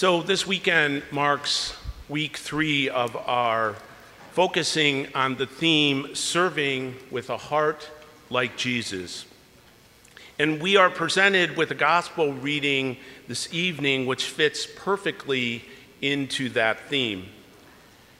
[0.00, 1.76] So, this weekend marks
[2.08, 3.76] week three of our
[4.32, 7.86] focusing on the theme serving with a heart
[8.30, 9.26] like Jesus.
[10.38, 12.96] And we are presented with a gospel reading
[13.28, 15.66] this evening which fits perfectly
[16.00, 17.26] into that theme.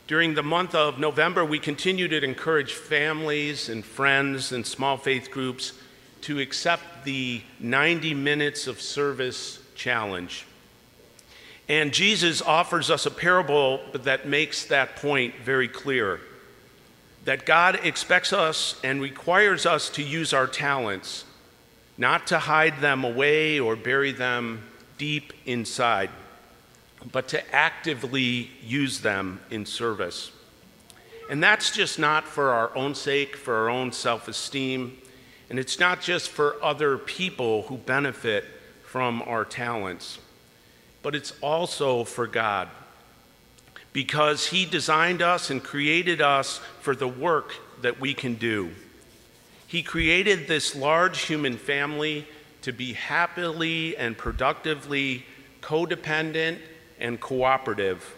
[0.06, 5.30] During the month of November, we continue to encourage families and friends and small faith
[5.30, 5.72] groups
[6.20, 10.44] to accept the 90 minutes of service challenge.
[11.70, 16.20] And Jesus offers us a parable that makes that point very clear
[17.26, 21.24] that God expects us and requires us to use our talents,
[21.96, 24.64] not to hide them away or bury them
[24.98, 26.10] deep inside,
[27.12, 30.32] but to actively use them in service.
[31.30, 34.98] And that's just not for our own sake, for our own self esteem,
[35.48, 38.44] and it's not just for other people who benefit
[38.82, 40.18] from our talents
[41.02, 42.68] but it's also for God.
[43.92, 48.70] Because He designed us and created us for the work that we can do.
[49.66, 52.26] He created this large human family
[52.62, 55.24] to be happily and productively
[55.60, 56.58] codependent
[56.98, 58.16] and cooperative,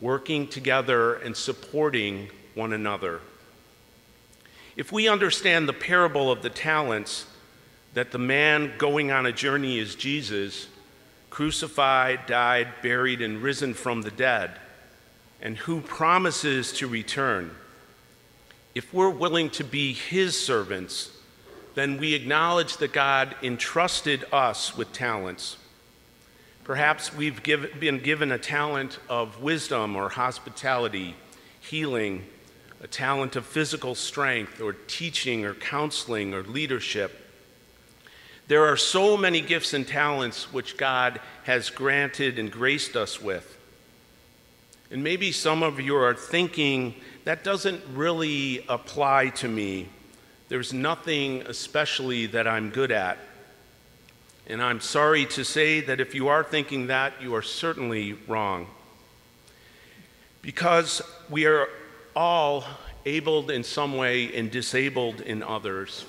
[0.00, 3.20] working together and supporting one another.
[4.76, 7.26] If we understand the parable of the talents,
[7.94, 10.68] that the man going on a journey is Jesus,
[11.30, 14.52] crucified, died, buried, and risen from the dead,
[15.40, 17.50] and who promises to return.
[18.74, 21.10] If we're willing to be his servants,
[21.74, 25.56] then we acknowledge that God entrusted us with talents.
[26.64, 31.14] Perhaps we've give, been given a talent of wisdom or hospitality,
[31.60, 32.26] healing,
[32.82, 37.27] a talent of physical strength, or teaching, or counseling, or leadership.
[38.48, 43.58] There are so many gifts and talents which God has granted and graced us with.
[44.90, 49.90] And maybe some of you are thinking, that doesn't really apply to me.
[50.48, 53.18] There's nothing especially that I'm good at.
[54.46, 58.66] And I'm sorry to say that if you are thinking that, you are certainly wrong.
[60.40, 61.68] Because we are
[62.16, 62.64] all
[63.04, 66.06] abled in some way and disabled in others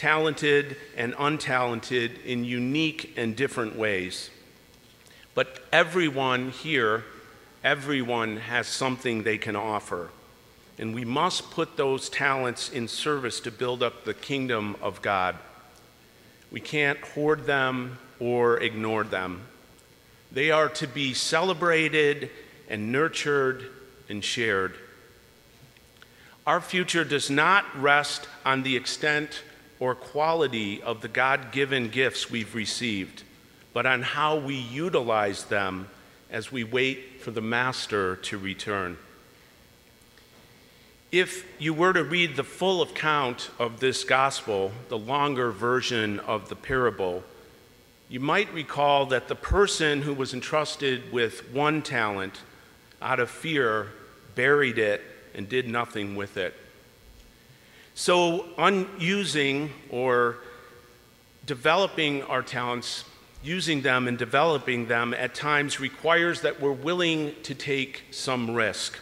[0.00, 4.30] talented and untalented in unique and different ways.
[5.34, 7.04] But everyone here,
[7.62, 10.08] everyone has something they can offer.
[10.78, 15.36] And we must put those talents in service to build up the kingdom of God.
[16.50, 19.42] We can't hoard them or ignore them.
[20.32, 22.30] They are to be celebrated
[22.70, 23.66] and nurtured
[24.08, 24.76] and shared.
[26.46, 29.42] Our future does not rest on the extent
[29.80, 33.24] or quality of the God given gifts we've received,
[33.72, 35.88] but on how we utilize them
[36.30, 38.98] as we wait for the Master to return.
[41.10, 46.48] If you were to read the full account of this gospel, the longer version of
[46.48, 47.24] the parable,
[48.08, 52.40] you might recall that the person who was entrusted with one talent,
[53.02, 53.88] out of fear,
[54.34, 55.00] buried it
[55.34, 56.54] and did nothing with it.
[57.94, 60.38] So, unusing or
[61.46, 63.04] developing our talents,
[63.42, 68.98] using them and developing them at times requires that we're willing to take some risk.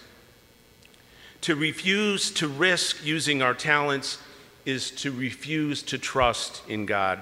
[1.43, 4.19] To refuse to risk using our talents
[4.65, 7.21] is to refuse to trust in God.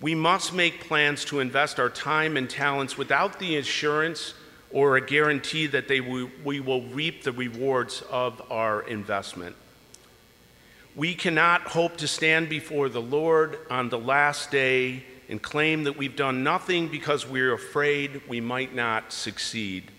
[0.00, 4.34] We must make plans to invest our time and talents without the assurance
[4.70, 9.54] or a guarantee that they, we will reap the rewards of our investment.
[10.96, 15.96] We cannot hope to stand before the Lord on the last day and claim that
[15.96, 19.90] we've done nothing because we're afraid we might not succeed.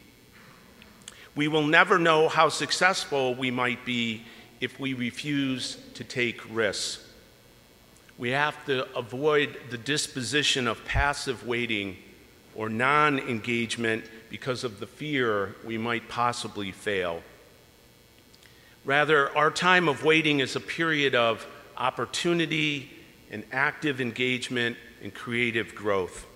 [1.35, 4.23] We will never know how successful we might be
[4.61, 7.06] if we refuse to take risks.
[8.17, 11.97] We have to avoid the disposition of passive waiting
[12.56, 17.21] or non engagement because of the fear we might possibly fail.
[18.85, 21.45] Rather, our time of waiting is a period of
[21.75, 22.91] opportunity
[23.31, 26.27] and active engagement and creative growth.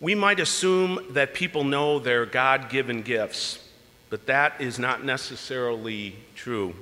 [0.00, 3.68] We might assume that people know their God given gifts,
[4.08, 6.74] but that is not necessarily true.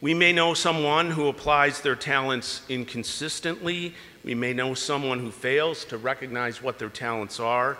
[0.00, 3.94] We may know someone who applies their talents inconsistently.
[4.24, 7.78] We may know someone who fails to recognize what their talents are.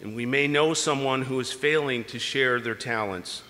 [0.00, 3.42] And we may know someone who is failing to share their talents.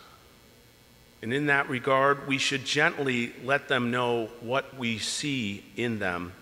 [1.27, 6.33] And in that regard, we should gently let them know what we see in them.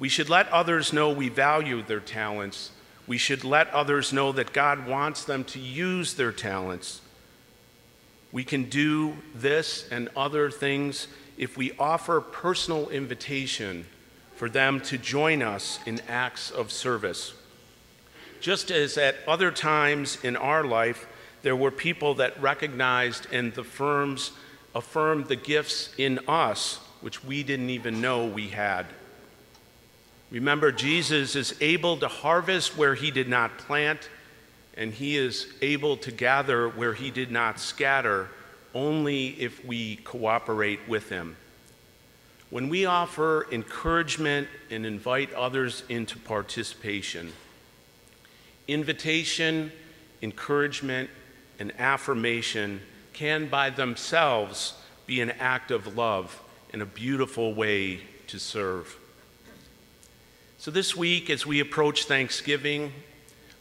[0.00, 2.72] We should let others know we value their talents
[3.06, 7.00] We should let others know that God wants them to use their talents.
[8.32, 11.06] We can do this and other things
[11.38, 13.86] if we offer personal invitation
[14.34, 17.34] for them to join us in acts of service.
[18.40, 21.06] Just as at other times in our life,
[21.44, 24.32] there were people that recognized and the firms
[24.74, 28.86] affirmed the gifts in us which we didn't even know we had.
[30.30, 34.08] Remember, Jesus is able to harvest where he did not plant,
[34.74, 38.30] and he is able to gather where he did not scatter,
[38.74, 41.36] only if we cooperate with him.
[42.48, 47.34] When we offer encouragement and invite others into participation,
[48.66, 49.72] invitation,
[50.22, 51.10] encouragement,
[51.58, 52.80] and affirmation
[53.12, 54.74] can by themselves
[55.06, 56.42] be an act of love
[56.72, 58.98] and a beautiful way to serve.
[60.58, 62.92] So, this week, as we approach Thanksgiving,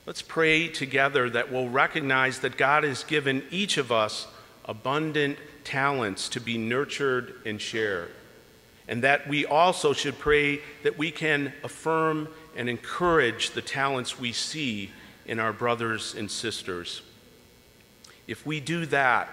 [0.05, 4.27] let's pray together that we'll recognize that God has given each of us
[4.65, 8.11] abundant talents to be nurtured and shared.
[8.87, 14.31] And that we also should pray that we can affirm and encourage the talents we
[14.31, 14.91] see
[15.25, 17.01] in our brothers and sisters.
[18.27, 19.29] If we do that,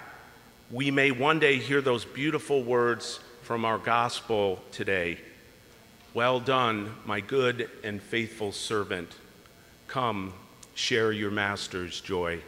[0.69, 5.17] we may one day hear those beautiful words from our gospel today.
[6.13, 9.15] Well done, my good and faithful servant.
[9.87, 10.33] Come,
[10.75, 12.41] share your master's joy.